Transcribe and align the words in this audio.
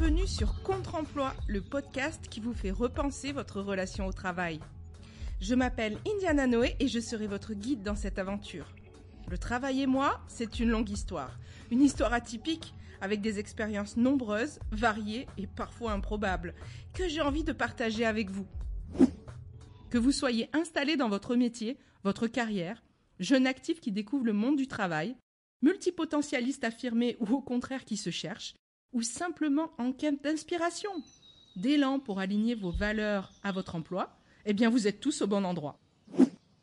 Bienvenue 0.00 0.26
sur 0.26 0.62
Contre-emploi, 0.62 1.34
le 1.46 1.60
podcast 1.60 2.26
qui 2.30 2.40
vous 2.40 2.54
fait 2.54 2.70
repenser 2.70 3.32
votre 3.32 3.60
relation 3.60 4.06
au 4.06 4.14
travail. 4.14 4.58
Je 5.42 5.54
m'appelle 5.54 5.98
Indiana 6.08 6.46
Noé 6.46 6.74
et 6.80 6.88
je 6.88 7.00
serai 7.00 7.26
votre 7.26 7.52
guide 7.52 7.82
dans 7.82 7.96
cette 7.96 8.18
aventure. 8.18 8.72
Le 9.28 9.36
travail 9.36 9.82
et 9.82 9.86
moi, 9.86 10.22
c'est 10.26 10.58
une 10.58 10.70
longue 10.70 10.88
histoire. 10.88 11.38
Une 11.70 11.82
histoire 11.82 12.14
atypique, 12.14 12.72
avec 13.02 13.20
des 13.20 13.38
expériences 13.38 13.98
nombreuses, 13.98 14.58
variées 14.72 15.26
et 15.36 15.46
parfois 15.46 15.92
improbables, 15.92 16.54
que 16.94 17.06
j'ai 17.06 17.20
envie 17.20 17.44
de 17.44 17.52
partager 17.52 18.06
avec 18.06 18.30
vous. 18.30 18.46
Que 19.90 19.98
vous 19.98 20.12
soyez 20.12 20.48
installé 20.54 20.96
dans 20.96 21.10
votre 21.10 21.36
métier, 21.36 21.76
votre 22.04 22.26
carrière, 22.26 22.82
jeune 23.18 23.46
actif 23.46 23.82
qui 23.82 23.92
découvre 23.92 24.24
le 24.24 24.32
monde 24.32 24.56
du 24.56 24.66
travail, 24.66 25.14
multipotentialiste 25.60 26.64
affirmé 26.64 27.18
ou 27.20 27.34
au 27.34 27.42
contraire 27.42 27.84
qui 27.84 27.98
se 27.98 28.08
cherche, 28.08 28.54
ou 28.92 29.02
simplement 29.02 29.70
en 29.78 29.92
quête 29.92 30.22
d'inspiration, 30.22 30.90
d'élan 31.56 31.98
pour 31.98 32.20
aligner 32.20 32.54
vos 32.54 32.70
valeurs 32.70 33.32
à 33.42 33.52
votre 33.52 33.74
emploi, 33.74 34.16
eh 34.46 34.52
bien 34.52 34.70
vous 34.70 34.86
êtes 34.86 35.00
tous 35.00 35.22
au 35.22 35.26
bon 35.26 35.44
endroit. 35.44 35.78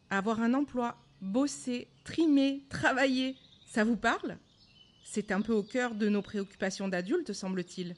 Avoir 0.09 0.41
un 0.41 0.53
emploi, 0.53 0.97
bosser, 1.21 1.87
trimer, 2.03 2.63
travailler, 2.69 3.35
ça 3.65 3.83
vous 3.83 3.97
parle? 3.97 4.37
C'est 5.03 5.31
un 5.31 5.41
peu 5.41 5.53
au 5.53 5.63
cœur 5.63 5.95
de 5.95 6.09
nos 6.09 6.21
préoccupations 6.21 6.87
d'adultes, 6.87 7.33
semble-t-il. 7.33 7.95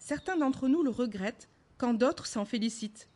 Certains 0.00 0.36
d'entre 0.36 0.68
nous 0.68 0.82
le 0.82 0.90
regrettent 0.90 1.48
quand 1.78 1.94
d'autres 1.94 2.26
s'en 2.26 2.44
félicitent. 2.44 3.08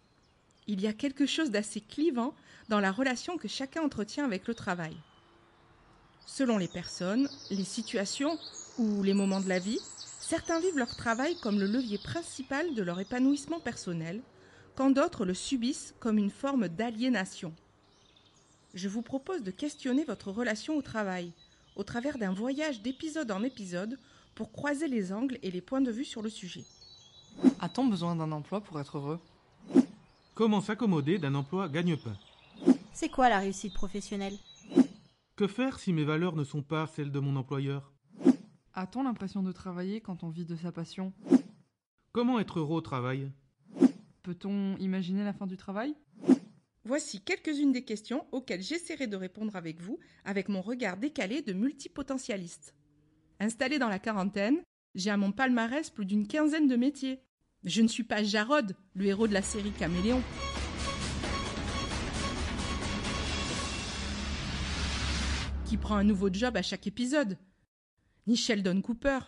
Il 0.67 0.81
y 0.81 0.87
a 0.87 0.93
quelque 0.93 1.27
chose 1.27 1.51
d'assez 1.51 1.81
clivant 1.81 2.35
dans 2.69 2.81
la 2.81 2.93
relation 2.93 3.37
que 3.37 3.49
chacun 3.49 3.83
entretient 3.83 4.25
avec 4.25 4.47
le 4.47 4.55
travail. 4.55 4.97
Selon 6.27 6.59
les 6.59 6.69
personnes, 6.69 7.29
les 7.51 7.65
situations 7.65 8.39
ou 8.79 9.03
les 9.03 9.15
moments 9.15 9.41
de 9.41 9.49
la 9.49 9.59
vie, 9.59 9.81
certains 10.31 10.61
vivent 10.61 10.79
leur 10.79 10.95
travail 10.95 11.35
comme 11.41 11.59
le 11.59 11.67
levier 11.67 11.99
principal 11.99 12.73
de 12.77 12.83
leur 12.85 13.01
épanouissement 13.01 13.59
personnel, 13.59 14.23
quand 14.77 14.91
d'autres 14.91 15.25
le 15.25 15.35
subissent 15.35 15.93
comme 15.99 16.19
une 16.19 16.31
forme 16.31 16.69
d'aliénation. 16.69 17.53
Je 18.73 18.89
vous 18.89 19.03
propose 19.03 19.43
de 19.43 19.51
questionner 19.51 20.05
votre 20.05 20.31
relation 20.31 20.77
au 20.77 20.83
travail, 20.83 21.33
au 21.75 21.83
travers 21.83 22.17
d'un 22.17 22.33
voyage 22.33 22.81
d'épisode 22.81 23.33
en 23.33 23.43
épisode, 23.43 23.99
pour 24.37 24.53
croiser 24.53 24.87
les 24.87 25.13
angles 25.13 25.37
et 25.43 25.51
les 25.51 25.61
points 25.61 25.81
de 25.81 25.91
vue 25.91 26.05
sur 26.05 26.23
le 26.23 26.31
sujet. 26.31 26.65
A-t-on 27.59 27.89
besoin 27.89 28.15
d'un 28.15 28.31
emploi 28.31 28.61
pour 28.61 28.79
être 28.79 28.99
heureux? 28.99 29.19
Comment 30.37 30.61
s'accommoder 30.61 31.19
d'un 31.19 31.35
emploi 31.35 31.69
gagne-pain? 31.69 32.17
C'est 32.93 33.09
quoi 33.09 33.31
la 33.31 33.41
réussite 33.41 33.75
professionnelle? 33.75 34.39
Que 35.35 35.49
faire 35.49 35.81
si 35.81 35.93
mes 35.93 36.05
valeurs 36.05 36.37
ne 36.37 36.45
sont 36.45 36.63
pas 36.63 36.87
celles 36.87 37.11
de 37.11 37.19
mon 37.19 37.35
employeur? 37.35 37.91
A-t-on 38.75 39.03
l'impression 39.03 39.43
de 39.43 39.51
travailler 39.51 40.01
quand 40.01 40.23
on 40.23 40.29
vit 40.29 40.45
de 40.45 40.55
sa 40.55 40.71
passion? 40.71 41.13
Comment 42.13 42.39
être 42.39 42.61
heureux 42.61 42.77
au 42.77 42.81
travail? 42.81 43.33
Peut-on 44.23 44.77
imaginer 44.77 45.25
la 45.25 45.33
fin 45.33 45.49
du 45.49 45.57
travail? 45.57 45.95
Voici 46.85 47.21
quelques-unes 47.21 47.73
des 47.73 47.85
questions 47.85 48.27
auxquelles 48.31 48.63
j'essaierai 48.63 49.09
de 49.09 49.17
répondre 49.17 49.57
avec 49.57 49.81
vous, 49.81 49.99
avec 50.25 50.49
mon 50.49 50.61
regard 50.61 50.97
décalé 50.97 51.43
de 51.43 51.53
multipotentialiste. 51.53 52.75
Installé 53.41 53.81
dans 53.81 53.89
la 53.89 53.99
quarantaine, 53.99 54.61
j'ai 54.95 55.11
à 55.11 55.17
mon 55.17 55.33
palmarès 55.33 55.91
plus 55.91 56.07
d'une 56.07 56.29
quinzaine 56.29 56.69
de 56.69 56.77
métiers. 56.77 57.21
Je 57.65 57.83
ne 57.83 57.89
suis 57.89 58.05
pas 58.05 58.23
Jarod, 58.23 58.77
le 58.95 59.07
héros 59.07 59.27
de 59.27 59.35
la 59.35 59.43
série 59.43 59.73
Caméléon. 59.73 60.23
Qui 65.67 65.77
prend 65.77 65.97
un 65.97 66.05
nouveau 66.05 66.33
job 66.33 66.57
à 66.57 66.63
chaque 66.63 66.87
épisode. 66.87 67.37
Ni 68.27 68.37
Sheldon 68.37 68.81
Cooper. 68.83 69.19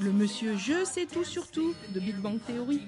Le 0.00 0.12
monsieur 0.12 0.56
Je 0.56 0.84
sais 0.84 1.06
tout 1.06 1.24
sur 1.24 1.50
tout 1.50 1.74
de 1.94 2.00
Big 2.00 2.16
Bang 2.16 2.38
Theory. 2.46 2.80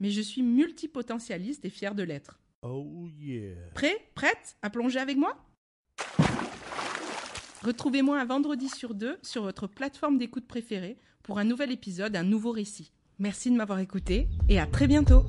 Mais 0.00 0.10
je 0.10 0.20
suis 0.20 0.42
multipotentialiste 0.42 1.64
et 1.64 1.70
fier 1.70 1.94
de 1.94 2.02
l'être. 2.02 2.38
Oh 2.62 3.08
yeah. 3.18 3.54
Prêt? 3.74 4.10
Prête? 4.14 4.56
À 4.62 4.70
plonger 4.70 4.98
avec 4.98 5.16
moi? 5.16 5.36
Retrouvez-moi 7.62 8.18
un 8.20 8.24
vendredi 8.24 8.68
sur 8.68 8.94
deux 8.94 9.18
sur 9.22 9.42
votre 9.42 9.66
plateforme 9.66 10.18
d'écoute 10.18 10.46
préférée 10.46 10.96
pour 11.22 11.38
un 11.38 11.44
nouvel 11.44 11.72
épisode, 11.72 12.16
un 12.16 12.22
nouveau 12.22 12.52
récit. 12.52 12.92
Merci 13.18 13.50
de 13.50 13.56
m'avoir 13.56 13.80
écouté 13.80 14.28
et 14.48 14.60
à 14.60 14.66
très 14.66 14.86
bientôt 14.86 15.24